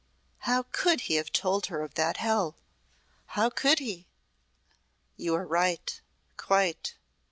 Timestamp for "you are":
5.15-5.45